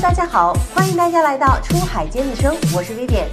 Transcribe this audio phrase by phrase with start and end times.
[0.00, 3.26] 大家好，欢迎大家来到出海尖子生，我是 Vivian。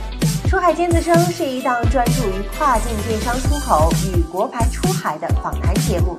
[0.49, 6.17] 出海尖子生是一档专注于跨境电商出口与国牌出海的访谈节目。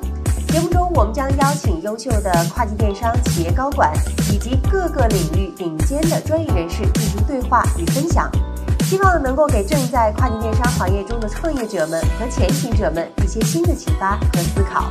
[0.48, 3.93] 节目中，我们将邀请优秀的跨境电商企业高管
[4.32, 8.31] 以及各个领域顶尖的专业人士进行对话与分享，
[8.85, 14.85] 希望能够给正在跨境电商行业中的创业者们和前行者们一些新的启发和思考。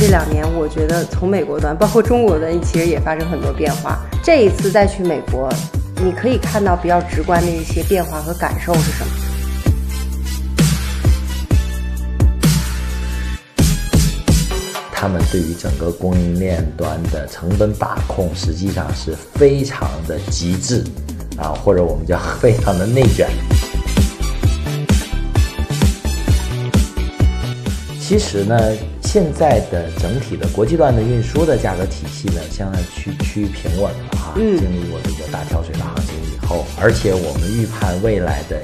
[0.00, 3.98] 这两年，我觉得从美国端，包括中国端，其实也发生很多变化。
[4.22, 5.52] 这一次再去美国，
[5.96, 9.12] 你可以看到比较直观的一些变化和感受是什么？
[14.92, 20.84] 他们对于整个供应链端的成本把控，实际上是非常的极致
[21.36, 23.28] 啊，或者我们叫非常的内卷。
[28.00, 28.56] 其实呢。
[29.10, 34.34] 现在的整体的国际段的运输的价格体系呢，现在趋趋于平稳了哈。
[34.36, 34.58] 嗯。
[34.58, 38.60] 经历过这个大跳水的行情以后，而且我们预判未来的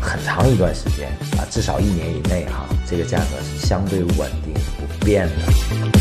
[0.00, 5.91] 很长一段时间啊，至少一年以内哈，这个价格是相对稳定不变的。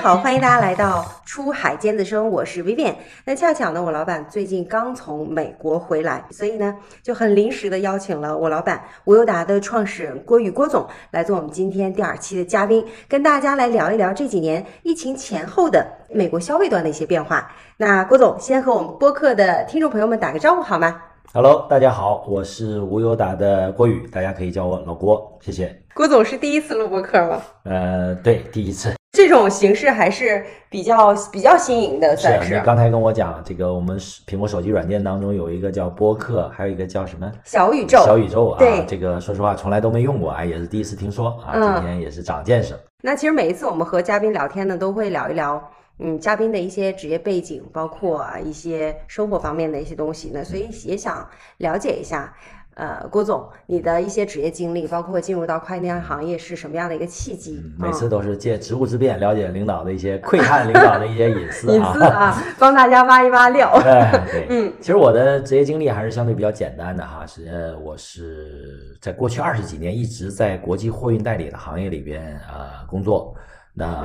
[0.00, 2.94] 家好，欢迎大家来到出海尖子生，我是 Vivian。
[3.26, 17.52] 那恰巧呢，我老板最近刚从美国回来，所以呢就很临时的邀请了我老板无忧达的创始人郭宇郭总来做我们今天第二期的嘉宾，跟大家来聊一聊这几年疫情前后的美国消费端的一些变化。
[17.76, 20.98] 那郭总先和我们播客的听众朋友们打个招呼好吗
[21.34, 25.78] ？Hello，大家好，我是无忧达的郭宇，大家可以叫我老郭，谢谢。
[25.92, 27.42] 郭总是第一次录播客吗？
[27.64, 28.94] 呃，对，第一次。
[29.12, 32.54] 这种形式还是比较比较新颖的，算是。
[32.54, 37.30] 你刚才跟我讲，这个我们苹果手机软件当中有一个叫播客，还有一个叫什么？
[37.44, 37.98] 小宇宙。
[38.04, 42.74] 小宇宙啊，对，这个说实话从来都没用过，哎，也是第一次听说啊，今天也是长见识。
[43.02, 45.60] 那其实每一次我们和嘉宾聊天呢，都会聊一聊。
[46.02, 51.28] 嗯，嘉宾的一些职业背景，包括一些生活方面的一些东西呢，所以也想
[51.58, 52.32] 了解一下，
[52.80, 57.62] 呃，郭总，你的一些职业经历，包括进入到快递电商行业是什么样的一个契机？
[57.78, 63.70] 每次都是借职务之便了解领导的一些窥探领导的一些隐私啊， 帮大家挖一挖料。
[64.32, 73.34] 对，嗯，其实我的职业经历还是相对比较简单的哈，是我是在过去二十几年一直在国际货运代理的行业里边啊工作，
[73.74, 74.02] 那。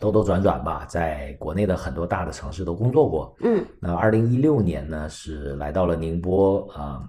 [0.00, 3.36] 兜兜转转吧，在国内的很多大的城市都工作过。
[3.40, 7.06] 嗯，那二零一六年呢，是来到了宁波啊，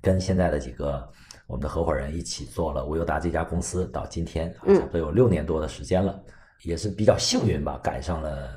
[0.00, 1.06] 跟现在的几个
[1.48, 6.22] 我们的合伙人一起做了无忧达这家公司，到今天差不多有六年多的时间了，
[6.62, 8.56] 也是比较幸运吧，赶上了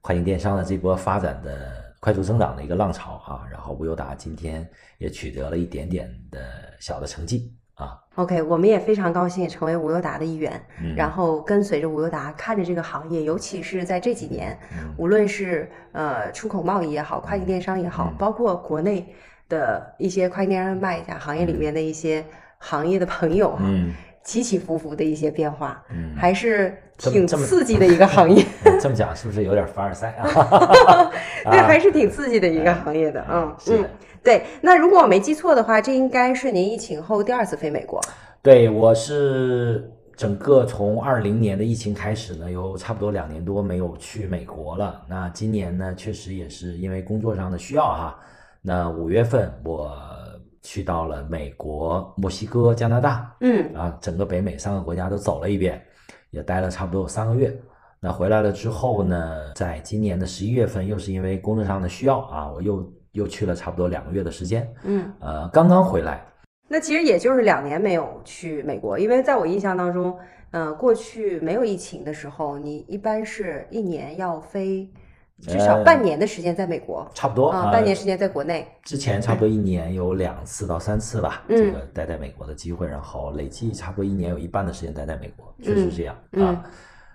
[0.00, 1.70] 跨境电商的这波发展的
[2.00, 6.40] 快速增长的一个浪潮啊，然后无忧达今天也取得了一点点的
[6.80, 7.54] 小的成绩。
[8.16, 10.60] OK，我们也非常高兴成为无忧达的一员，
[10.94, 14.58] 然后跟随着无忧达，看着这个行业，尤其是在这几年，
[14.98, 19.14] 无论是呃出口贸易也好，跨境电商也好，包括国内
[19.48, 22.22] 的一些跨境电商卖家行业里面的一些
[22.58, 23.64] 行业的朋友哈，
[24.22, 25.82] 起起伏伏的一些变化，
[26.14, 28.44] 还是挺刺激的一个行业。
[28.78, 31.10] 这么讲是不是有点凡尔赛啊？
[31.50, 33.84] 对，还是挺 刺激的一个行业的，嗯嗯。
[34.22, 38.00] 对，那如果我没记错的话，这应该是您疫情后第二次飞美国。
[38.40, 45.02] 对，我是整个从二零年的疫情开始呢，有差不多两年多没有去美国了。
[45.08, 48.18] 那今年呢，确实也是因为工作上的需要哈。
[48.60, 49.90] 那五月份我
[50.62, 55.82] 去到了美国、墨西哥、加拿大，嗯，啊，整个北美三个国家都走了一遍，
[56.30, 57.52] 也待了差不多有三个月。
[57.98, 62.88] 那回来了之后呢，在今年的十一月份，又是因为工作上的需要啊，我又。
[63.12, 66.24] 又去了差不多两个月的时间，嗯，呃，刚刚回来。
[66.68, 70.18] 那其实也就是两年没有去美国，因为在我印象当中，
[70.52, 74.90] 嗯，过去没有疫情的时候，你一般是一年要飞
[75.42, 78.66] 至少半年的时间在美国，差不多啊，半年时间在国内。
[78.84, 86.64] 之前差不多一年有两次到三次吧，这个待在美国的机会，然后累计差不多一年有一半的时间待在美国，确实是这样啊。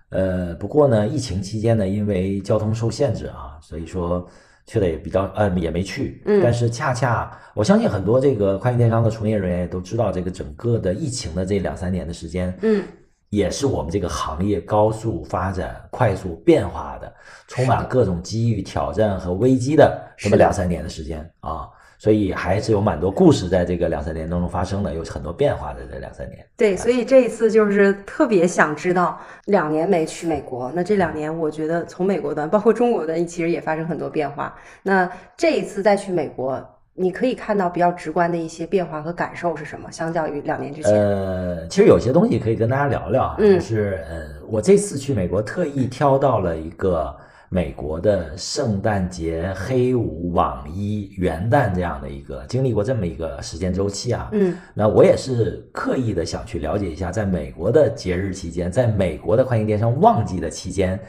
[0.09, 4.27] 呃，不过呢，疫情期间呢，因为交通受限制啊，所以说。
[4.67, 6.21] 去的也比较，呃，也没去。
[6.25, 12.83] 嗯，但是恰恰我相信很多这个跨境电商的从业人员也都知道，这个整个的疫情的这两三年的时间，嗯，
[13.29, 17.11] 也是我们这个行业高速发展、快速变化的，
[17.47, 21.67] 充满各种机遇、挑战和危机的这么两三年的时间啊。
[21.97, 26.45] 所以还是有蛮多故事在这个两三年当中发生的，有很多变化的这两三年。
[26.55, 34.55] 对，所以这一次就是特别想知道，两年没去美国，那这两年我觉得从美国端，包括中国端，其实也发生很多变化。
[34.83, 36.63] 那这一次再去美国，
[36.93, 39.91] 你可以看到比较直观的一些变化和感受是什么？
[39.91, 47.15] 相较于两年之前，呃，其实有些东西可以跟大家聊聊啊，嗯就是呃，我这次去美国特意挑到了一个
[47.49, 60.99] 美国的圣诞节、黑五、网一、元旦这样的一个经历过这么一个时间周期啊，嗯那我也是刻意的想去了解一下，在美国的节日期间，在美国的跨境电商旺季的期间，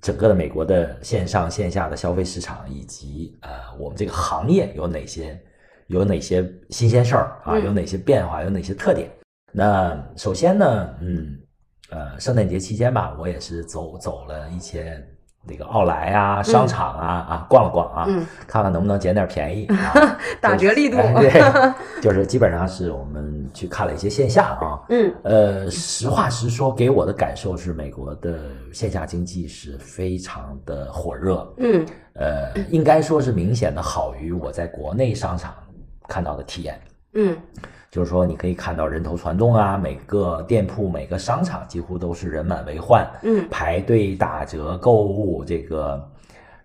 [0.00, 5.38] 整个的美国的线上线下的消费市场以及呃我们这个行业有哪些
[5.88, 9.10] 有哪些新鲜事儿啊，嗯有哪些变化，有哪些特点。
[9.52, 11.38] 那首先呢，嗯
[11.90, 15.06] 呃，圣诞节期间吧，我也是走走了一些
[15.46, 20.18] 那个奥莱啊、商场啊、啊逛了逛啊，嗯，看看能不能捡点便宜啊。
[20.40, 25.14] 打折力度，哎对，就是基本上是我们去看了一些线下啊，嗯。
[25.22, 28.38] 呃，实话实说，给我的感受是，美国的
[28.72, 31.86] 线下经济是非常的火热，嗯。
[32.14, 35.52] 呃，应该说是明显的好于我在国内商场
[36.08, 36.80] 看到的体验。
[37.16, 37.36] 嗯
[37.94, 46.10] 就是说，你可以看到人头攒动啊，每个店铺、每个商场几乎都是人满为患，嗯排队打折购物，这个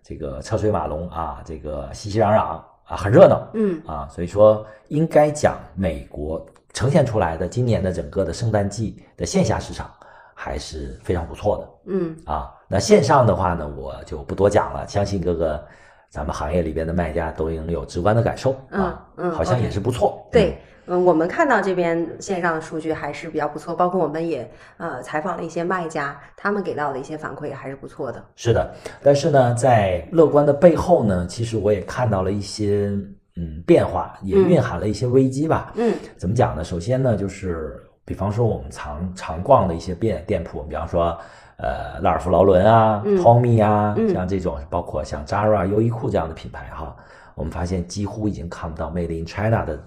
[0.02, 3.48] 这个车水马龙啊，这个熙熙攘攘啊，很热闹。
[3.54, 6.44] 嗯啊，所以说应该讲，美国
[6.74, 9.88] 呈现出来的今年的整个的圣诞季的线下市场
[10.34, 12.52] 还是非常不错的嗯啊。
[12.68, 15.64] 那线上的话呢，我就不多讲了，相信各个
[16.10, 20.28] 咱们行业里边的卖家都能有直观的感受啊，好像也是不错。
[20.32, 20.58] 对，
[20.90, 28.24] 嗯，我们看到这边线上的数据还是比较不错，包括我们也呃采访了一些卖家，他们给到的一些反馈也还是不错的。
[28.36, 32.92] 是的，但是呢，在乐观的背后呢，其实我也看到了一些
[33.36, 35.72] 嗯变化，也嗯蕴含了一些危机吧。
[35.76, 36.64] 嗯怎么讲呢？
[36.64, 41.16] 首先呢，就是比方说我们常常逛的一些店店铺，比方说
[41.58, 46.96] 呃拉尔夫劳伦啊、嗯 Tommy 啊，嗯像这种，包括像 Zara、优衣库这样的品牌哈，
[47.36, 49.80] 我们发现几乎已经看不到 Made in China 的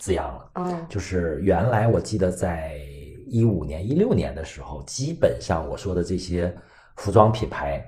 [0.00, 0.50] 字样了。
[0.54, 2.76] 嗯就是原来我记得在
[3.28, 6.52] 一五年、一六年的时候，基本上我说的这些
[6.96, 7.80] 服装品牌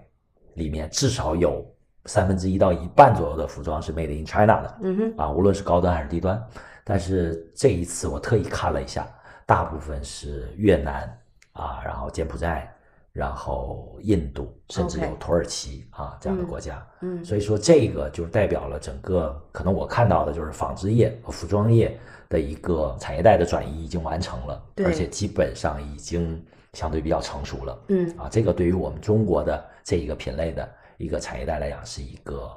[0.54, 1.66] 里面，至少有
[2.04, 4.78] 三分之一到一半左右的服装是 Made in China 的。
[4.82, 6.40] 嗯哼啊，无论是高端还是低端。
[6.84, 9.06] 但是这一次我特意看了一下，
[9.46, 11.02] 大部分是越南
[11.52, 12.71] 啊，然后柬埔寨，
[13.12, 16.86] 然后印度，甚至有土耳其啊这样的嗯国家。
[17.02, 21.98] 嗯所以说这个就代表了整个可能我看到的就是纺织业和服装业
[22.28, 26.42] 的一个产业带的转移已经完成了，对而且基本上已经
[26.72, 27.78] 相对比较成熟了。
[27.88, 30.66] 嗯啊，这个对于我们中国的这一个品类的
[30.96, 32.50] 一个产业带来讲，是一个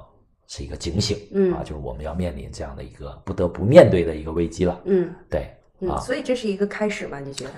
[0.46, 7.20] 是一个警醒，嗯啊，就是我们要面临这样的一个不得不面对的一个危机了，嗯对，嗯，啊所以这是一个开始吗？
[7.20, 7.50] 你觉得？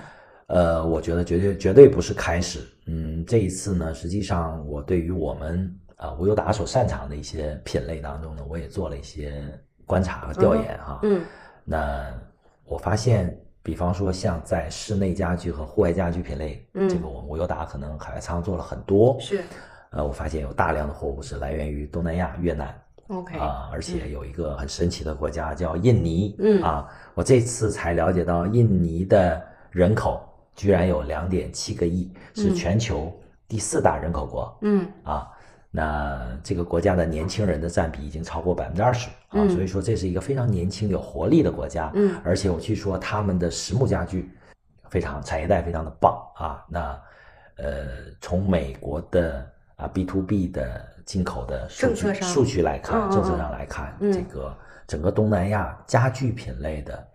[0.49, 9.43] 呃，我觉得绝对绝对不是开始，嗯，这一次呢，实际上我对于我们啊无忧达所擅长的一些品类当中呢，我也做了一些
[9.85, 11.21] 观察和调研哈，嗯。
[11.63, 12.03] 那
[12.65, 16.89] 我发现，比方说像在室内家居和户外家居品类，嗯。
[16.89, 19.43] 这个我们无忧达可能海外仓做了很多，是。
[19.91, 22.73] 呃，我发现有大量的货物是来源于东南亚、越南。
[23.07, 26.61] OK 啊，而且有一个很神奇的国家叫印尼，嗯。
[26.61, 29.41] 啊，我这次才了解到印尼的
[29.71, 30.23] 人口
[30.59, 33.17] 居然有两点七个亿，是嗯全球
[33.47, 35.25] 第四大人口国嗯啊。
[35.71, 41.89] 那这个国家的年轻人的占比已经超过百分之二十啊，嗯所以说这是一个非常年轻有活力的国家。
[41.95, 44.29] 嗯而且我据说他们的实木家具
[44.89, 46.65] 非常产业带非常的棒啊。
[46.67, 47.01] 那
[47.55, 47.87] 呃，
[48.19, 54.53] 从美国的啊 B to B 的进口的数据数据来看，政策嗯上来看，嗯这个
[54.85, 57.07] 整个东南亚家具品类的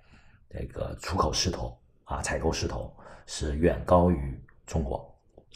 [0.49, 2.91] 这个出口势头啊，采购势头
[3.27, 5.11] 是远高于中国。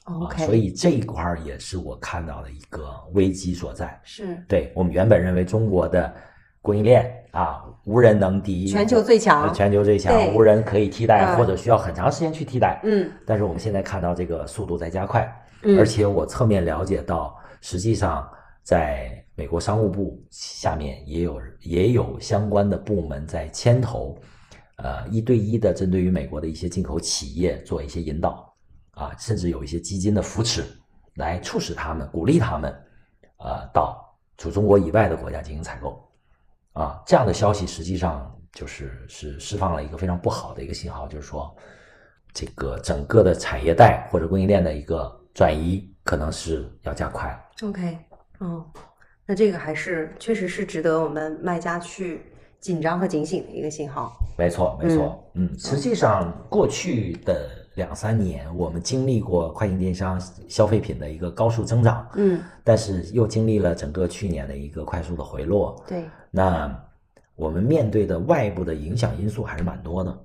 [0.05, 4.01] 啊，OK，所以这一块儿也是我看到的一个危机所在。
[4.05, 6.15] 是对我们原本认为中国的
[6.63, 12.81] 供应链啊无人能敌，全球最强呃全球最强，无人可以替代，嗯或者需要很长时间去替代。
[12.85, 15.31] 嗯但是我们现在看到这个速度在加快，
[15.63, 18.27] 嗯而且我侧面了解到，实际上
[18.63, 24.19] 在美国商务部下面也有也有相关的部门在牵头，
[24.79, 28.55] 呃，一对一的针对于美国的一些进口企业做一些引导，
[28.93, 30.65] 啊，甚至有一些基金的扶持，
[31.15, 32.73] 来促使他们、鼓励他们，
[33.39, 36.09] 呃，到除中国以外的国家进行采购，
[36.75, 41.57] 啊，这样的消息实际上就是是释放了一个非常不好的一个信号，就是说，
[42.33, 47.69] 这个整个的产业带或者供应链的一个转移可能是要加快了。
[47.69, 47.99] OK，
[48.39, 48.65] 哦，
[49.27, 52.23] 那这个还是确实是值得我们卖家去
[52.61, 54.13] 紧张和警醒的一个信号。
[54.37, 65.83] 没错，没错，嗯，实际上过去的两三年，我们经历过跨境电商消费品的一个高速增长，嗯，但是又经历了整个去年的一个快速的回落。
[65.87, 66.73] 对，那
[67.37, 70.17] 我们面对的外部的影响因素还是蛮多的。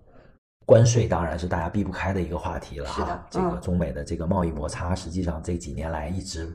[0.66, 3.28] 关税当然是大家避不开的一个话题了哈。
[3.30, 6.50] 这个中美的这个贸易摩擦，实际上这几年来一直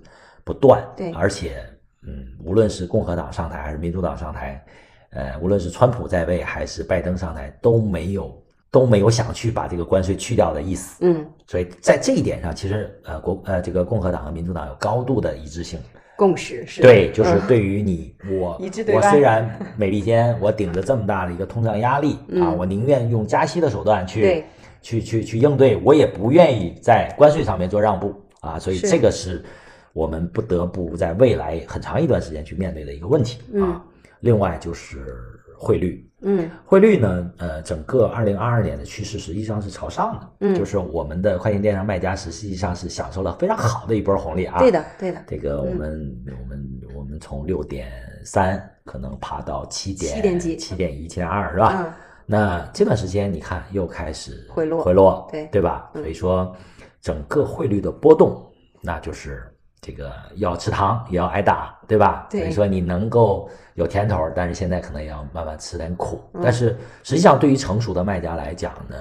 [0.44, 0.82] 不断。
[0.97, 1.12] 对。
[1.12, 1.62] 而且，
[2.02, 4.64] 嗯，无论是共和党上台还是民主党上台，
[5.10, 10.98] 呃，无论是川普在位还是拜登上台，都没有都没有想去把这个关税去掉的意思。
[11.00, 11.26] 嗯。
[11.46, 15.78] 所以在这一点上，其实呃国呃这个共和党和民主党有高度的一致性。
[16.16, 18.60] 共识是对，就是对于你我
[18.92, 24.44] 我虽然美利坚我顶着这么大的一个通胀压力啊，我宁愿用加息的手段去
[24.82, 29.44] 去去去应对，我也不愿意在关税上面做让步啊，所以这个是
[29.92, 33.80] 我们不得不在未来很长一段时间去面对的一个问题啊。
[34.20, 35.16] 另外就是
[35.56, 36.04] 汇率。
[36.20, 37.30] 嗯，汇率呢？
[37.37, 40.30] 呃，整个二零二二年的趋势实际上是朝上的。
[40.40, 44.58] 嗯，就是我们的跨境电商卖家实际上是享受了非常好的一波红利啊。
[44.58, 45.22] 对的，对的。
[45.28, 47.88] 这个我们我们我们从六点
[48.25, 51.72] 三可能爬到七点七点几七点一七点二是吧？
[51.78, 51.92] 嗯。
[52.26, 55.88] 那这段时间你看又开始回落回落，对对吧？
[55.94, 56.52] 所以说
[57.00, 58.44] 整个汇率的波动，
[58.82, 59.44] 那就是。
[59.80, 62.26] 这个要吃糖也要挨打，对吧？
[62.30, 66.20] 所以说你能够有甜头，但是现在可能也要慢慢吃点苦。
[66.42, 68.97] 但是实际上，对于成熟的卖家来讲呢，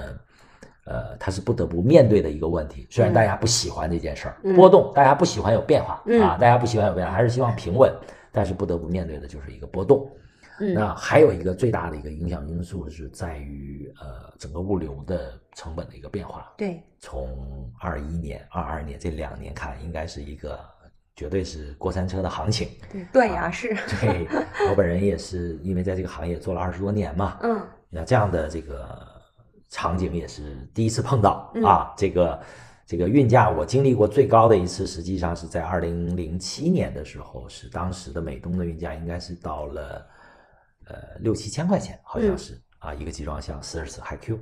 [0.84, 2.86] 呃，他是不得不面对的一个问题。
[2.90, 7.92] 虽然大家不喜欢这件事儿，波动，大家不喜欢有变化啊，大家不喜欢有变化，还是希望平稳。
[8.30, 10.08] 但是不得不面对的就是一个波动。
[10.74, 16.52] 那还有一个最大的一个影响因素是在于呃整个物流的成本的一个变化。
[16.56, 20.58] 对，从二一年、二二年这两年看，应该是一个
[21.14, 22.68] 绝对是过山车的行情。
[22.90, 23.72] 对，断崖式。
[24.00, 24.26] 对，
[24.68, 27.38] 我本人也是因为在这个行业做了二十多年嘛。
[27.42, 27.60] 嗯。
[27.88, 29.06] 那这样的这个
[29.68, 31.94] 场景也是第一次碰到啊。
[31.96, 32.40] 这个
[32.84, 40.04] 这个运价，我经历过最高的一次，实际上是在二零零七年的时候，是当时的美东的运价应该是到了。
[40.88, 44.38] 呃，六七千块钱好像是啊，一个集装箱四十次 HiQ，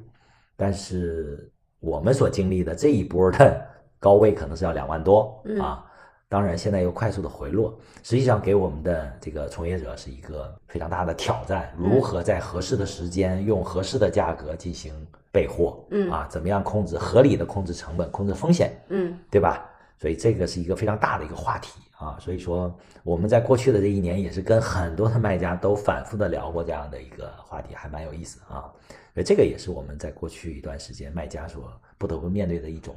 [0.56, 1.50] 但是
[1.80, 3.66] 我们所经历的这一波的
[3.98, 5.84] 高位可能是要两万多啊。
[6.28, 14.92] 当然，现在又快速的回落，实际上给我们的这个从业者是一个非常大的挑战：如何在合适的时间用合适的价格进行
[15.30, 15.86] 备货？
[15.92, 18.76] 嗯啊，怎么样控制合理的控制成本、控制风险？
[18.88, 19.70] 嗯，对吧？
[19.98, 21.80] 所以这个是一个非常大的一个话题。
[21.98, 28.70] 啊，所以说我们在过去的这一年也是跟很多的卖家都反复的聊过这样的一个话题，还蛮有意思啊。
[29.14, 32.94] 所以这个也是我们在过去一段时间卖家所不得不面对的一种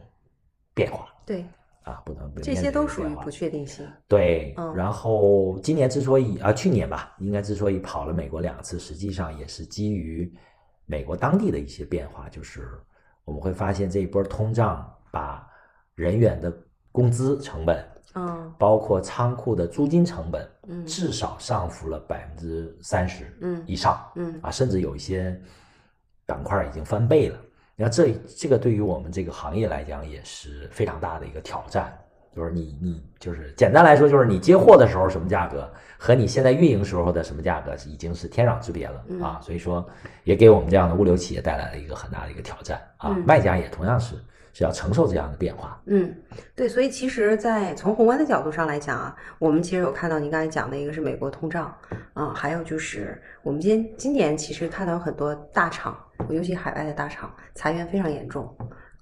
[0.73, 1.07] 变化。
[1.25, 1.45] 对，
[1.83, 3.87] 啊，不能这些都属于不确定性。
[4.05, 10.29] 对，然后今年之所以啊，去年吧，应该之所以跑了美国两次，实际上也是基于
[10.85, 12.67] 美国当地的一些变化，就是
[13.23, 15.47] 我们会发现这一波通胀把
[15.95, 16.53] 人员的
[16.91, 17.85] 工资成本。
[18.15, 25.39] 嗯，包括仓库的租金成本，嗯，至少上浮了百分之三十，嗯以上，嗯啊，甚至有一些
[26.25, 27.37] 板块已经翻倍了。
[27.75, 31.95] 你看，这这个对于我们这个行业来讲也是非常大的一个挑战。
[32.35, 39.39] 就是你你就是简单来说，就是你接货的时候什么价格，和你现在运营时候的什么价格，已经是天壤之别了啊。
[39.39, 39.87] 所以说，
[40.23, 43.11] 也给我们这样的物流企业带来了一个很大的一个挑战啊。
[43.23, 44.15] 卖家也同样是。
[44.53, 45.81] 是要承受这样的变化。
[45.85, 46.13] 嗯，
[46.55, 51.73] 对，所以其实，在从宏观的角度上来讲啊，我们其实有看到您刚才讲的一个是美国通胀
[52.13, 55.97] 啊，还有就是我们今今年其实看到很多大厂，
[56.29, 58.53] 尤其海外的大厂裁员非常严重。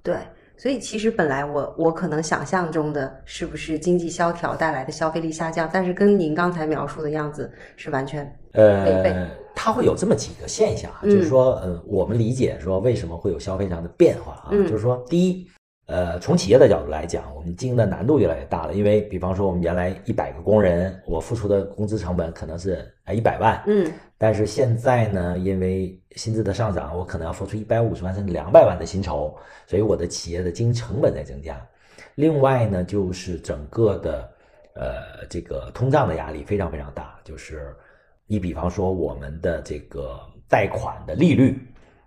[0.03, 0.17] 对，
[0.55, 8.23] 所以其实本来我我可能想象中的是不是经济萧条带来的消费力下降，但是跟您刚才描述的样子是完全
[8.53, 9.27] 呃，
[9.59, 15.47] 它会有这么几个现象啊，就是说，呃，我们理解说为什么会有消费上的变化啊，就是说，第一，
[15.87, 29.35] 呃，从企业的角度来讲，我们经营的难度越来越大了，因为比方说我们原来一百个工人，我付出的工资成本可能是啊一百万，嗯，但是现在呢，因为薪资的上涨，我可能要付出一百五十万甚至两百万的薪酬，
[29.65, 31.59] 所以我的企业的经营成本在增加。
[32.13, 34.29] 另外呢，就是整个的
[34.75, 37.75] 呃这个通胀的压力非常非常大，就是。
[38.27, 40.19] 你比方说，我们的这个
[40.49, 41.57] 贷款的利率，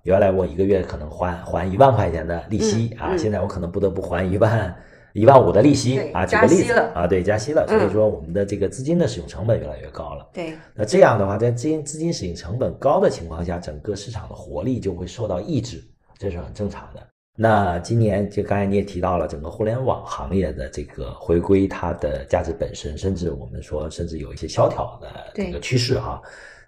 [0.03, 4.77] 原来我一个月可能还还一万块钱的利息啊，现在我可能不得不还一万
[5.15, 6.27] 一万五的利息啊。
[6.27, 10.29] 举个例子啊，对，加息了，所以说我们的这个资金的使用成本越来越高了。
[10.33, 15.83] 对，那这样的话，在资金资金使用成本高的情况下，整个市场的活力就会受到抑制，
[16.19, 17.00] 这是很正常的。
[17.43, 26.21] 那今年就刚才你也提到了整个互联网行业的这个回归，它的价值本身，甚至我们说，甚至有一些萧条的这个趋势哈。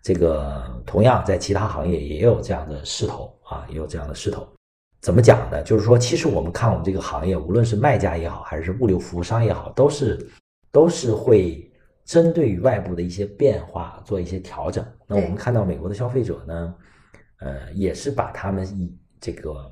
[0.03, 4.49] 这个同样在其他行业也有这样的势头啊，也有这样的势头。
[5.03, 5.63] 怎么讲呢？
[5.63, 10.27] 就是说，其实我们看我们这个行业，无论是卖家也好，还是物流服务商也好，都是
[10.71, 11.71] 都是会
[12.07, 14.83] 针对于外部的一些变化做一些调整。
[15.07, 16.75] 那我们看到美国的消费者呢，
[17.41, 19.71] 呃，也是把他们以这个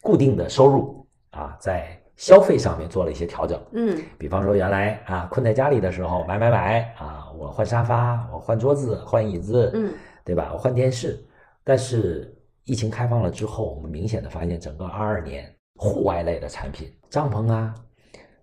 [0.00, 3.60] 固定的收入啊，在消费上面做了一些调整。
[3.72, 9.92] 嗯比方说，原来啊困在家里的时候买买买啊，我换沙发，我换桌子，换椅子，嗯，
[10.24, 10.50] 对吧？
[10.52, 11.18] 我换电视。
[11.64, 17.74] 但是疫情开放了之后，我们明显的发现，整个二二年户外类的产品，帐篷啊，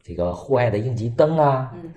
[0.01, 1.93] 这个户外的应急灯啊，嗯，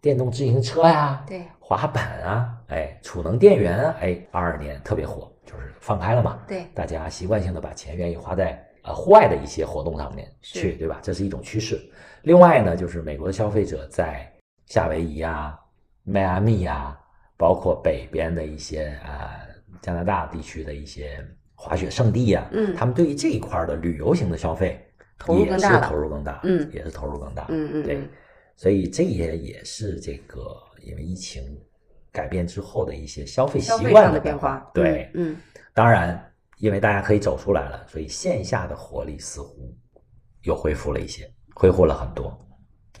[0.00, 11.00] 电动自行车呀、对滑板啊，哎，储能电源啊，哎，二二年特别火，就是放开了嘛，对，大家习惯性的把钱愿意花在呃户外的一些活动上面去，对吧？
[11.02, 11.80] 这是一种趋势。
[12.22, 14.30] 另外呢，就是美国的消费者在
[14.66, 15.58] 夏威夷啊、
[16.04, 16.98] 迈阿密啊、
[17.36, 19.36] 包括北边的一些啊、
[19.82, 21.22] 加拿大地区的一些
[21.54, 22.74] 滑雪圣地呀、嗯。
[22.74, 24.80] 他们对于这一块儿的旅游型的消费
[25.28, 27.82] 也是投入更大，嗯也是投入更大，对嗯嗯。
[27.84, 28.08] 对，
[28.56, 30.40] 所以这也也是这个
[30.82, 31.42] 因为疫情
[32.12, 35.36] 改变之后的一些消费习惯的变化化，，对，嗯，
[35.72, 39.74] 当然，因为大家可以走出来了，所以线下的活力似乎
[40.42, 42.38] 又恢复了一些，恢复了很多，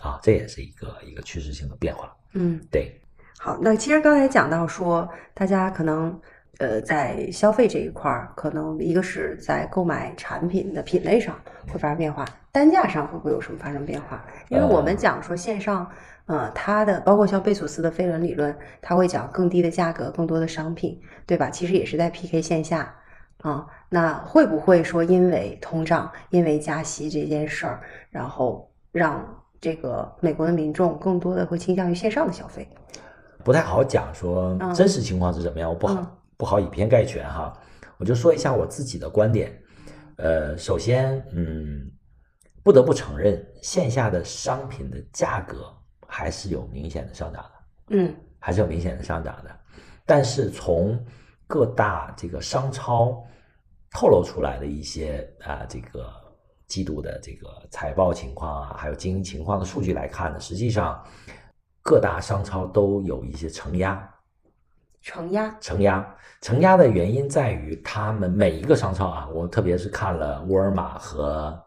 [0.00, 2.14] 啊，这也是一个一个趋势性的变化。
[2.34, 3.00] 嗯嗯，对，
[3.38, 6.20] 好，那其实刚才讲到说，大家可能
[6.58, 11.38] 呃在消费这一块儿，可能一个是在购买产品的品类上
[11.72, 14.24] 会发生变化，单价上会不会有什么发生变化？
[14.48, 15.88] 因为我们呃讲说线上，
[16.26, 21.48] 呃，它的包括像贝索斯的飞轮理论，它会讲更低的价格，更多的商品，对吧？
[21.50, 22.92] 其实也是在 PK 线下。
[23.50, 29.22] 啊、那会不会说因为通胀、因为加息这件事儿，然后让
[29.60, 32.66] 这个美国的民众更多的会倾向于线上的消费？
[33.44, 37.52] 不太好讲说嗯真实情况是怎么样，我不好、嗯不好以偏概全哈，
[37.96, 39.56] 我就说一下我自己的观点。
[40.16, 41.88] 呃，首先，嗯，
[42.62, 45.72] 不得不承认，线下的商品的价格
[46.08, 47.50] 还是有明显的上涨的。
[47.90, 49.50] 嗯还是有明显的上涨的。
[50.04, 50.98] 但是从
[51.46, 53.24] 各大这个商超
[53.94, 56.12] 透露出来的一些啊这个
[56.66, 61.02] 季度的这个财报情况啊，还有经营情况的数据来看呢，实际上
[61.80, 64.10] 各大商超都有一些承压。
[65.00, 71.62] 承压，承压，承压的原因在于他们每一个商超啊，我特别是看了沃尔玛和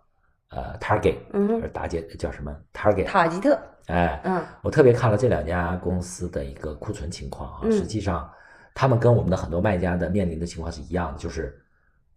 [0.49, 8.27] 呃 Target，嗯哼呃大姐叫什么？Target，塔吉特，哎，嗯我特别看了这两家公司的一个库存情况啊，嗯实际上
[8.73, 11.63] 他们跟我们的很多卖家的面临的情况是一样的，就是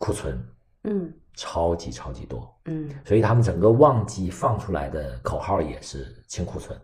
[0.00, 0.36] 库存
[0.82, 1.12] 嗯。
[1.36, 2.90] 超级超级多，嗯。
[3.04, 6.76] 所以他们整个旺季放出来的口号也是清库存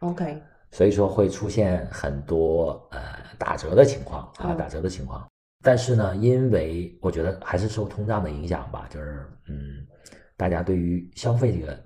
[0.00, 3.00] ，，OK，所以说会出现很多呃
[3.38, 4.56] 打折的情况啊，嗯。
[4.58, 5.26] 打折的情况。
[5.62, 9.84] 但是呢，因为我觉得还是受通胀的影响吧，就是嗯，
[10.36, 11.76] 大家对于消费这个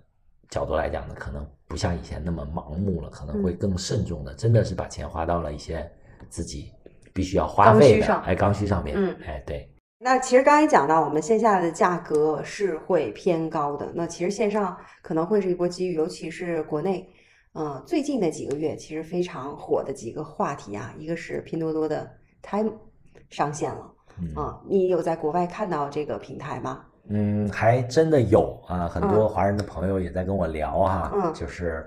[0.50, 5.88] 角度来讲呢，可能不像以前那么盲目了，可能会更慎重的，真的是把钱花到了一些
[6.28, 6.72] 自己
[7.14, 9.16] 必须要花费的哎刚需上面，嗯。
[9.24, 17.08] 哎对，那其实刚才讲到，我们线下的价格是会偏高的，那其实线上可能会是一波机遇，尤其是国内，
[17.52, 22.08] 呃，最近的几个月其实非常火的几个话题啊，一个是拼多多的
[22.42, 22.72] Time
[23.28, 24.32] 上线了嗯。
[24.36, 26.84] 啊，你有在国外看到这个平台吗？
[27.08, 31.34] 嗯，还真的有啊，很多华人的朋友也在跟我聊哈，嗯。
[31.34, 31.84] 就是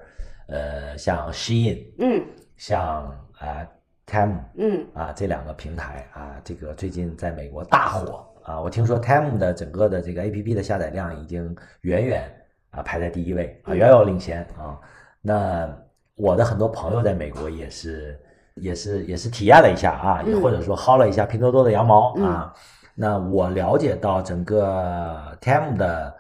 [0.50, 2.22] 呃，像 Shein，嗯。
[2.58, 3.06] 像
[3.40, 3.66] 啊
[4.08, 4.38] Temu。
[4.56, 8.60] 嗯啊，这两个平台啊，这个最近在美国大火啊。
[8.60, 12.24] 我听说 Time 的整个的这个 APP 的下载量已经远远
[12.72, 14.80] 啊排在第一位啊，嗯遥遥领先啊。
[15.22, 15.70] 那
[16.16, 18.20] 我的很多朋友在美国也是
[18.56, 22.54] 也是也是体验了一下啊，也嗯或者说薅了一下拼多多的羊毛嗯啊。
[22.96, 26.16] 那我了解到整个 Time 的。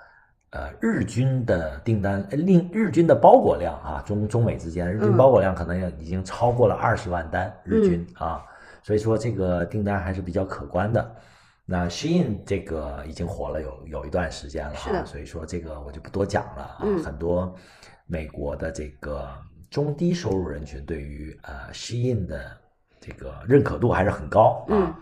[0.52, 8.44] 呃，日均的订单，呃令日均的包裹量啊，中中美之间日均嗯包裹量可能也已经超过了二十万单日均、啊，
[8.84, 11.16] 所以说这个订单还是比较可观的。
[11.66, 16.80] 那 Shein 这个已经火了有有一段时间了啊，所以说这个我就不多讲了啊。
[16.84, 17.56] 嗯很多
[18.06, 19.30] 美国的这个
[19.70, 22.52] 中低收入人群对于呃 Shein 的
[23.00, 24.76] 这个认可度还是很高啊。
[24.76, 24.94] 嗯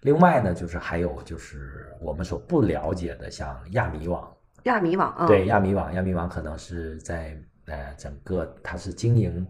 [0.00, 4.28] 另外呢，就是还有就是我们所不了解的，像亚米网。
[4.66, 9.46] 亚米网啊，对，亚米网，亚米网可能是在呃整个它是经营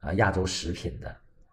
[0.00, 1.08] 啊、亚洲食品的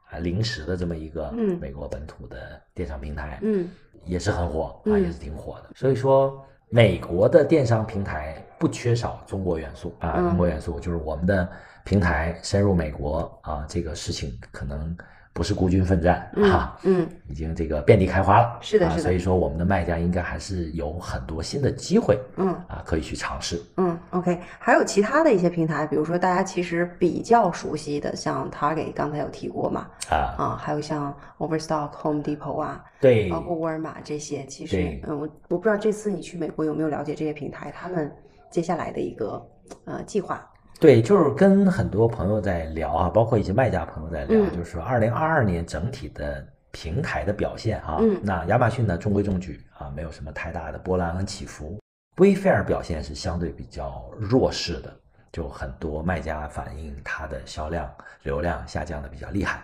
[0.10, 1.60] 啊、零食的这么一个嗯。
[1.60, 3.70] 美国本土的电商平台，嗯。
[4.06, 5.72] 也是很火啊，嗯也是挺火的。
[5.76, 10.30] 所以说，美国的电商平台不缺少中国元素啊，嗯。
[10.30, 11.50] 中国元素就是我们的
[11.84, 14.96] 平台深入美国啊，这个事情可能
[15.38, 18.58] 不是孤军奋战啊，嗯，已经这个遍地开花了。
[18.60, 19.04] 是的，是的。
[19.04, 23.62] 所以说，我们的卖家应该还是有很多新的机会，嗯啊，可以去尝试。
[23.76, 38.12] 嗯，OK，还有其他的一些平台，比如说大家其实比较熟悉的，像 Target，刚才有提过嘛，啊啊，还有像 Overstock、Home Depot 啊，对，包括沃尔玛这些，其实，嗯，我我不知道这次你去美国有没有了解这些平台，他们
[38.50, 39.48] 接下来的一个
[39.86, 40.44] 呃计划。
[40.80, 51.80] 对，就是跟很多朋友在聊啊，包括一些卖家朋友在聊，嗯就是说二零二二年整体的平台的表现啊，嗯那亚马逊呢中规中矩啊，没有什么太大的波澜和起伏。
[52.18, 54.96] Wayfair 表现是相对比较弱势的，
[55.32, 57.92] 就很多卖家反映它的销量
[58.24, 59.64] 流量下降的比较厉害。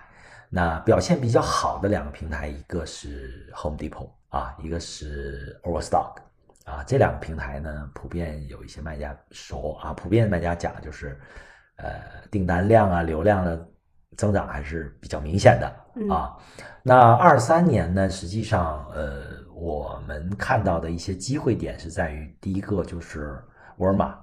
[0.49, 6.15] 那表现比较好的两个平台，一个是 Home Depot 啊，一个是 Overstock。
[6.63, 11.19] 啊，这两个平台呢，普遍有一些卖家熟啊，普遍卖家讲就是，
[11.75, 11.99] 呃，
[12.31, 13.69] 订单量啊、流量的
[14.15, 16.37] 增长还是比较明显的啊。
[16.81, 19.23] 那二三年呢，实际上呃，
[19.53, 23.37] 我们看到的一些机会点是在于，第一个就是
[23.77, 24.17] 沃尔玛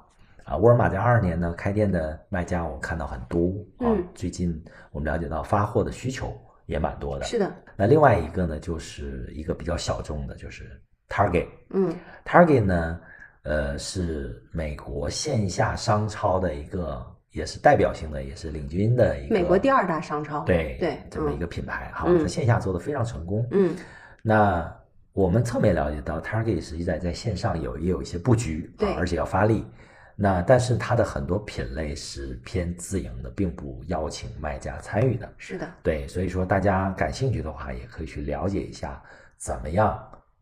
[0.45, 3.49] 啊，沃尔玛在二二年呢开店的卖家我看到很多
[3.79, 6.35] 啊，嗯最近我们了解到发货的需求
[6.67, 7.25] 也蛮多的。
[7.25, 11.47] 是的，那另外一个呢，就是一个比较小众的，就是 Target。
[11.69, 11.95] 嗯
[12.25, 13.01] Target 呢，
[13.43, 23.47] 呃，是美国线下商超的一个，也是代表性的，也是领军的一个美国第二大商超，对对，嗯这么一个品牌哈，嗯在线下做的非常成功。
[23.51, 23.77] 嗯
[24.23, 24.75] 那
[25.13, 29.67] 我们侧面了解到，Target 实际在在线上有也有一些布局，对啊，而且要发力。
[30.15, 35.33] 那但是它的很多品类是偏自营的，并不邀请卖家参与的。
[35.39, 39.03] 是的，对，所以说大家感兴趣的话，也可以去了解一下
[39.39, 39.99] 怎么样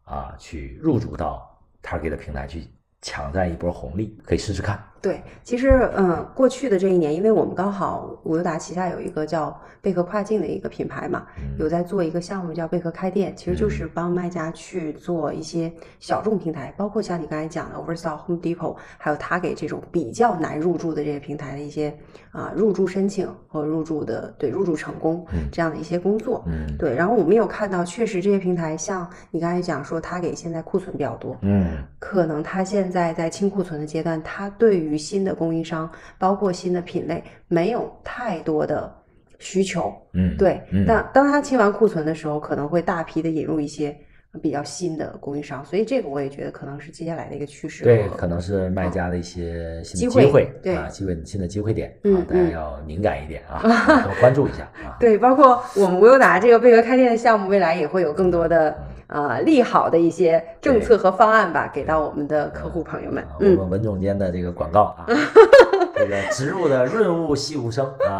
[0.08, 1.48] 啊去入驻到
[1.82, 2.66] Target 的平台去
[3.02, 4.82] 抢占一波红利，可以试试看。
[5.00, 21.96] 对，其实嗯，过去的这一年，因为我们刚好五六达旗下有一个叫贝壳跨境的一个品牌嘛，嗯有在做一个项目叫贝壳开店，其实就是帮卖家去做一些小众平台，包括像你刚才讲的 Overstock、Home Depot，还有他给这种比较难入驻的这些平台的一些
[22.32, 26.42] 啊入驻申请和入驻的对入驻成功嗯这样的一些工作。
[26.46, 38.90] 嗯对，然后我们有看到，确实这些平台像你刚才讲说，他给现在库存比较多，嗯可能他现在在清库存的阶段，他对于新的供应商，包括新的品类，没有太多的
[39.38, 39.92] 需求。
[40.14, 43.94] 嗯，对，嗯那当他清完库存的时候，可能会大批的引入一些
[44.38, 47.84] 比较新的供应商，所以这个我也觉得可能是接下来的一个趋势。
[47.84, 53.60] 对，可能是卖家的一些新的机会机会，对啊，机会新的机会点嗯啊，大家嗯要敏感一点啊，
[54.02, 54.96] 多关注一下啊。
[55.00, 65.06] 对，包括我们无忧达这个贝壳开店的项目，未来也会有更多的啊利好的一些政策和方案吧，给到我们的客户朋友们我们文总监的这个广告啊，
[65.98, 68.18] 这个植入的润物细无声啊。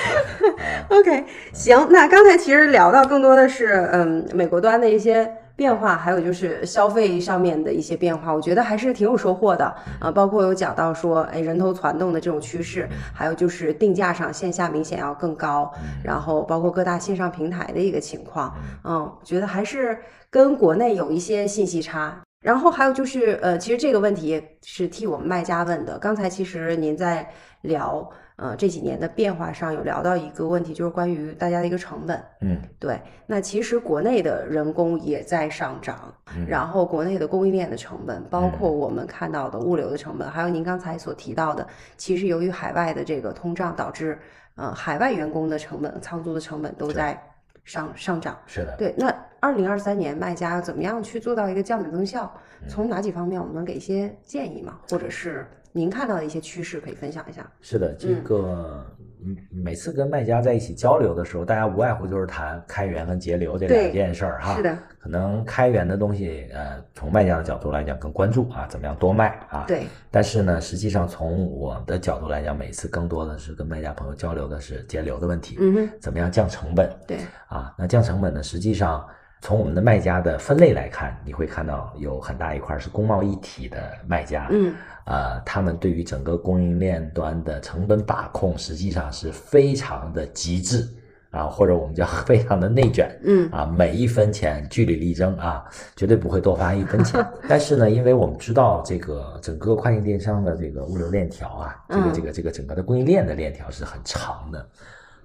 [0.90, 22.20] OK，行，那刚才其实聊到更多的是，嗯，美国端的一些变化，还有就是消费上面的一些变化，我觉得还是挺有收获的啊、包括有讲到说，哎，人头攒动的这种趋势，还有就是定价上线下明显要更高，然后包括各大线上平台的一个情况，嗯，我觉得还是跟国内有一些信息差。
[22.40, 25.98] 然后还有就是，呃，其实这个问题是替我们卖家问的。
[25.98, 27.28] 刚才其实您在
[27.60, 32.18] 聊，呃，这几年的变化上有聊到一个问题，就是关于大家的一个成本。
[32.40, 41.66] 嗯对，那其实国内的人工也在上涨，嗯然后国内的供应链的成本，包括我们看到的物流的成本，还有您刚才所提到的，
[41.98, 44.18] 其实由于海外的这个通胀导致，
[44.54, 47.22] 呃，海外员工的成本、仓租的成本都在
[47.64, 48.38] 上上涨。
[48.46, 52.30] 是的，对，那二零二三年卖家要怎么样去做到一个降本增效？
[52.62, 54.78] 嗯从哪几方面我们能给一些建议吗？
[54.90, 57.50] 或者是您看到的一些趋势可以分享一下？
[57.62, 58.84] 是的，这个
[59.24, 64.56] 嗯，每次跟卖家在一起交流的时候，大家无外乎就是谈开源和节流这两件事儿哈。
[64.56, 69.64] 是的，可能开源的东西，呃，从卖家的角度来讲更关注啊，怎么样多卖啊。。
[69.66, 77.74] 对，但是呢，实际上从我的角度来讲，每次更多的是跟卖家朋友交流的是节流的问题，嗯哼，怎么样降成本对，啊？
[77.78, 79.06] 那降成本呢，实际上
[79.42, 84.74] 从我们的卖家的分类来看，你会看到有很大一块是工贸一体的卖家，嗯，
[85.06, 90.86] 呃，他们对于整个供应链端的成本把控，实际上是非常的极致
[91.30, 95.64] 啊，或者我们叫非常的内卷，嗯啊，每一分钱据理力争啊，
[95.96, 97.24] 绝对不会多发一分钱。
[97.48, 104.68] 但是呢，因为我们知道这个整个跨境电商的这个物流链条啊，这个嗯这个这个整个的供应链的链条是很长的，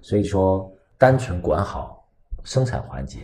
[0.00, 2.02] 所以说单纯管好
[2.44, 3.18] 生产环节。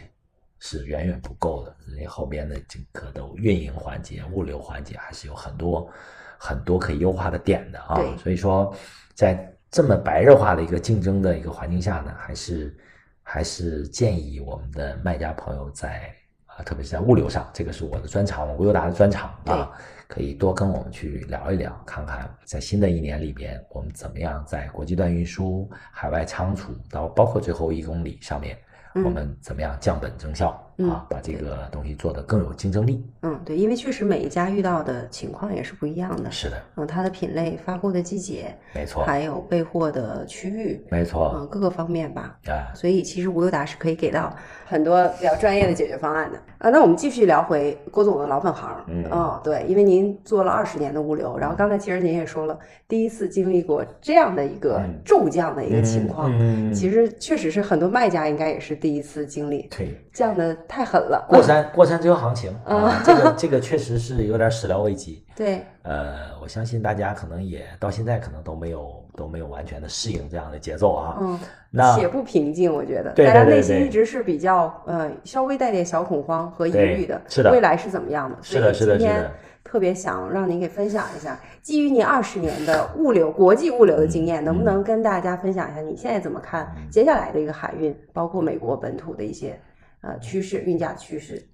[0.65, 5.91] 是远远不够的，因为后边的整个的运营环节、物流环节还是有很多
[6.39, 7.97] 很多可以优化的点的啊。
[7.97, 8.73] 对所以说，
[9.13, 12.77] 在这么白热化的一个竞争的一个环境下呢，还是
[13.25, 16.15] 还是建议我们的卖家朋友在
[16.47, 19.73] 啊，特别是在物流上，这个是我的专长，我优达的专长啊，
[20.07, 28.57] 可以多跟我们去聊一聊，看看在新的一年里边，我们怎么样在国际段运输、海外仓储到包括最后一公里上面，
[28.95, 30.59] 我们怎么样降本增效。
[30.79, 33.05] 啊，把这个东西做得更有竞争力。
[33.23, 36.31] 嗯，对，因为确实每一家遇到的情况也是不一样的。
[36.31, 42.39] 是的，嗯，它的品类、发货的季节，没错，还有备货的区域，没错，嗯，各个方面吧。
[42.47, 44.35] 啊，所以其实无忧达是可以给到
[44.67, 46.39] 很多比较专业的解决方案的。
[46.59, 48.85] 啊，那我们继续聊回郭总的老本行。
[48.89, 52.59] 嗯，哦，对，因为您做了二十年的物流，然后刚才其实您也说了，
[52.89, 59.69] 第一次经历过这样的一个骤降的一个情况，嗯，其实确实是很多卖家应该也是第一次经历。
[59.77, 61.25] 对，降的太狠了。
[61.29, 65.25] 过山 过山车行情啊，这个 这个确实是有点始料未及。
[65.35, 71.19] 对，呃，我相信大家可能也到现在可能都没有都没有完全的适应这样的节奏啊。
[71.21, 71.39] 嗯，
[71.71, 77.21] 那且不平静，我觉得大家内心一直是比较呃稍微带点小恐慌和疑虑的。
[77.29, 78.37] 是的，未来是怎么样的？
[78.43, 79.31] 是的，是的，是的。
[79.65, 89.59] 特别想让您给分享一下，基于您二十年的物流国际物流的经验，能不能跟大家分享一下你现在怎么看接下来的一个海运，包括美国本土的一些
[90.03, 91.45] 呃趋势、运价趋势？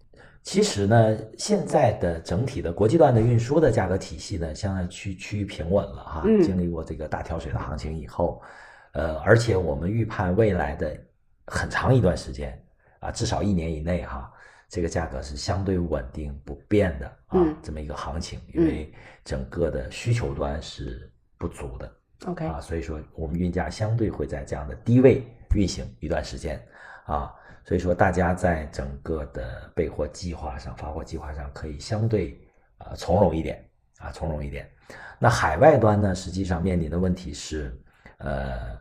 [0.43, 6.23] 其实呢，现在的整体的国际段的运输的价格体系呢，相对趋趋于平稳了哈。
[6.43, 8.41] 经历过这个大跳水的行情以后，
[8.93, 10.97] 呃，而且我们预判未来的
[11.47, 12.59] 很长一段时间
[13.01, 14.33] 啊，至少一年以内哈，
[14.71, 18.91] 这个价格是相对稳定不变的啊，这么一个行情，因为
[19.25, 21.93] 整个的需求端是不足的。
[22.25, 25.23] OK 啊，所以说我们运价相对会在这样的低位
[25.55, 26.59] 运行一段时间
[27.05, 27.35] 啊。
[27.69, 32.41] 所以说，大家在整个的备货计划上、发货计划上，可以相对
[32.79, 33.63] 呃从容一点
[33.99, 34.67] 啊，从容一点。
[35.19, 37.79] 那海外端呢，实际上面临的问题是，
[38.21, 38.75] 呃，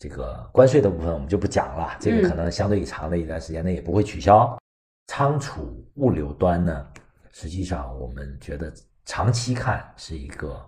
[0.00, 4.58] 这个关税的部分我们就不讲了，这个可能相对长的一段时间内也不会取消。
[5.06, 6.88] 仓储物流端呢，
[7.30, 8.72] 实际上我们觉得
[9.04, 10.60] 长期看是一个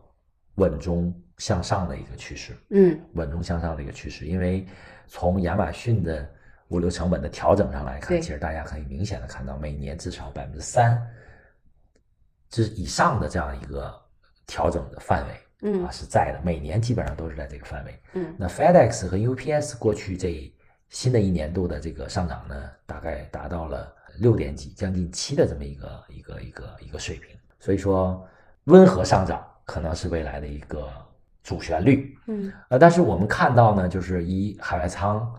[0.55, 4.64] 稳中向上的一个趋势，嗯，稳中向上的一个趋势，因为
[5.09, 6.31] 从亚马逊的
[6.68, 11.00] 物流成本的调整上来看，其实大家可以明显的看到，每年至少百分之三
[12.50, 13.94] 之以上的这样一个
[14.48, 18.00] 调整的范围，嗯啊是在的，每年基本上都是在这个范围。
[18.14, 20.52] 嗯，那 FedEx 和 UPS 过去这
[20.88, 27.37] 新的一年度的这个上涨呢，大概达到了六点几，将近七的这么一个一个一个一个水平。
[27.61, 28.26] 所以说，
[28.64, 30.88] 温和上涨可能是未来的一个
[31.44, 32.18] 主旋律。
[32.26, 35.33] 嗯，呃，但是我们看到呢，就是以海外仓。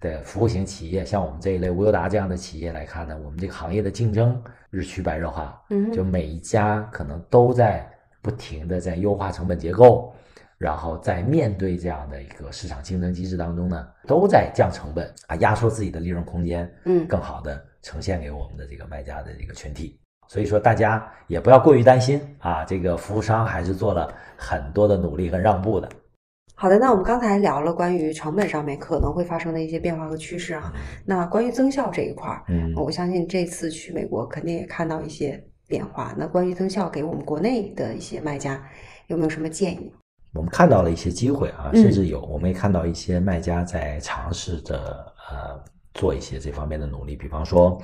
[0.00, 7.86] 的服务型企业，像我们这一类无忧达这样的企业来看呢，我们这个行业的竞争日趋白热化，嗯，就每一家可能都在
[8.22, 10.14] 不停的在优化成本结构，
[10.56, 19.98] 然后在面对这样的一个市场竞争机制当中呢，都在降成本啊，压缩自己的利润空间，嗯，更好的呈现给我们的这个卖家的这个群体。
[20.28, 25.88] 所以说，大家也不要过于担心啊，这个服务商还是做了很多的努力和让步的。
[26.60, 30.70] 好的，那我们刚才聊了关于成本上面可能会发生的一些变化和趋势啊。
[31.06, 36.14] 那关于增效这一块儿，嗯，我相信这次去美国肯定也看到一些变化。
[36.18, 38.62] 那关于增效，给我们国内的一些卖家
[39.06, 39.90] 有没有什么建议？
[40.34, 44.76] 我们看到了一些机会啊，甚至有我们也看到一些卖家在尝试着
[45.30, 45.58] 呃
[45.94, 47.80] 做一些这方面的努力，比方说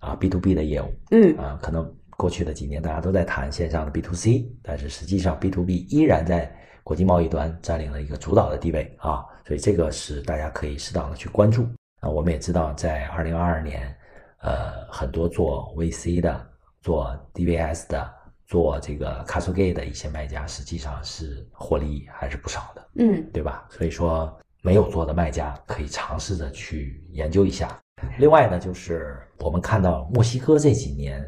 [0.00, 6.52] 啊 B to B 的业务，嗯啊，可能过去的几年大家都在谈线上的 B to C，但是实际上 B to B 依然在。
[6.82, 11.66] 国际贸易端占领了一个主导的地位啊，所以这个是大家可以适当的去关注
[12.00, 12.08] 啊。
[12.08, 13.94] 我们也知道，在二零二二年，
[14.40, 16.46] 呃，很多做 VC 的、
[16.82, 18.10] 做 DVS 的、
[18.46, 23.66] 做这个 Castle 的一些卖家，实际上是获利还是不少的，嗯，对吧？
[23.70, 27.78] 所以说，没有做的卖家可以尝试着去研究一下。
[28.18, 31.22] 另外呢，就是我们看到墨西哥这几年，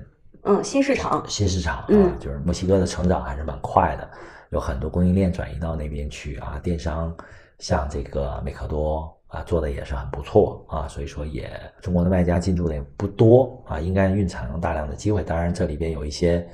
[0.44, 4.10] 嗯，新市场，新市场啊，就是墨西哥的成长还是蛮快的。
[4.52, 7.14] 有很多供应链转移到那边去啊，电商
[7.58, 15.22] 像这个美可多啊做的也是很不错啊，所以说也中国的卖家进驻的也不多啊，应该蕴藏大量的机会。
[15.22, 16.46] 当然这里边有一些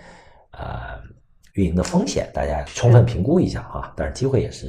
[0.52, 0.96] 呃
[1.54, 3.92] 运营的风险，大家充分评估一下啊。
[3.96, 4.68] 但是机会也是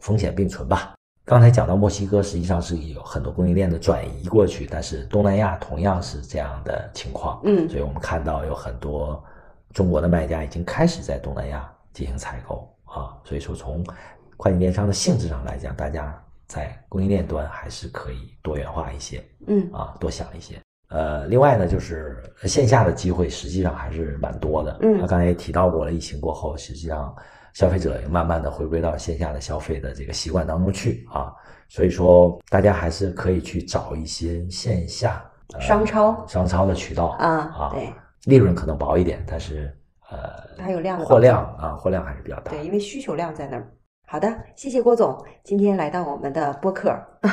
[0.00, 0.94] 风险并存吧。
[1.24, 9.20] 刚才讲到墨西哥实际上是有很多供应链的转移过去，但是东南亚同样是这样的情况，嗯，所以我们看到有很多
[9.72, 11.68] 中国的卖家已经开始在东南亚。
[12.00, 13.84] 进行采购啊，所以说从
[14.38, 20.58] 跨境电商的性质上来讲，大家在供应链端还是可以多元化一些，嗯啊，多想一些。
[20.88, 24.78] 呃，另外呢，就是线下的机会实际上还是蛮多的。
[24.80, 27.14] 嗯，他刚才也提到过了，疫情过后，实际上
[27.52, 31.30] 消费者也慢慢的回归到线下的消费的这个习惯当中去啊。
[31.68, 37.92] 所以说大家还是可以去找一些线下、呃、商超商超的渠道啊啊，对，
[38.24, 39.76] 利润可能薄一点，但是
[40.10, 40.18] 呃，
[40.60, 42.52] 它有量的货量啊，货量还是比较大。
[42.52, 43.66] 对，因为需求量在那儿。
[44.06, 46.92] 好的，谢谢郭总，今天来到我们的播客，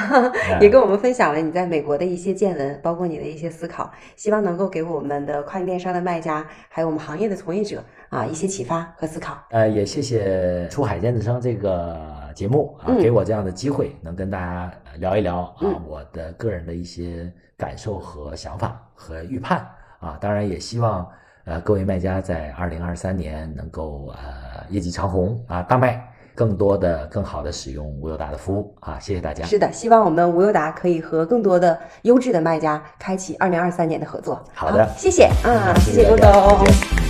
[0.62, 9.36] 也跟我们分享了你在美国的一些见闻，包括你的一些思考，希望能够给我们的跨境电商的卖家，还有我们行业的从业者啊一些启发和思考。
[9.50, 12.00] 呃，也谢谢出海电子生这个
[12.36, 19.68] 节目啊，嗯给我这样的机会，能跟大家聊一聊啊、嗯我的个人的一些感受和想法和预判
[20.00, 21.10] 啊，当然也希望
[21.48, 26.00] 呃各位卖家在二零二三年能够呃业绩长虹啊，大卖。
[26.38, 29.00] 更多的、更好的使用无忧达的服务啊！
[29.00, 29.44] 谢谢大家。
[29.44, 34.40] 是的，希望我们无忧达可以和更多的优质的卖家开启二零二三年的合作。
[34.54, 37.07] 好的谢谢啊，谢谢郭大家再总见。